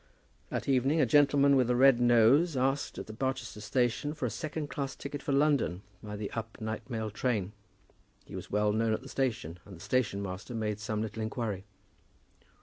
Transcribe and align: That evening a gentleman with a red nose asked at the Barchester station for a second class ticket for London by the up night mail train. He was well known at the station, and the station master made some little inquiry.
That 0.49 0.67
evening 0.67 0.99
a 0.99 1.05
gentleman 1.05 1.55
with 1.55 1.69
a 1.69 1.75
red 1.75 1.99
nose 2.01 2.57
asked 2.57 2.97
at 2.97 3.05
the 3.05 3.13
Barchester 3.13 3.61
station 3.61 4.15
for 4.15 4.25
a 4.25 4.31
second 4.31 4.67
class 4.67 4.95
ticket 4.95 5.21
for 5.21 5.31
London 5.31 5.83
by 6.01 6.15
the 6.15 6.31
up 6.31 6.59
night 6.59 6.89
mail 6.89 7.11
train. 7.11 7.51
He 8.25 8.35
was 8.35 8.49
well 8.49 8.73
known 8.73 8.93
at 8.95 9.03
the 9.03 9.09
station, 9.09 9.59
and 9.63 9.75
the 9.75 9.79
station 9.79 10.23
master 10.23 10.55
made 10.55 10.79
some 10.79 11.03
little 11.03 11.21
inquiry. 11.21 11.65